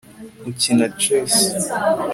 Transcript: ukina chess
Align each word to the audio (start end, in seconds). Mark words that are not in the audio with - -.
ukina 0.49 0.85
chess 1.01 1.35